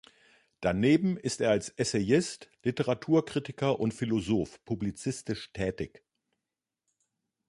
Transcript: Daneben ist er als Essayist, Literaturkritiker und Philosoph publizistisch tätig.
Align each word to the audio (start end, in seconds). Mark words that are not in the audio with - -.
Daneben 0.61 1.15
ist 1.15 1.41
er 1.41 1.51
als 1.51 1.69
Essayist, 1.69 2.49
Literaturkritiker 2.63 3.79
und 3.79 3.93
Philosoph 3.93 4.59
publizistisch 4.65 5.53
tätig. 5.53 6.03